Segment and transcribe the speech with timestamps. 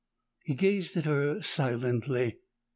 [0.45, 2.39] He gazed at her silently.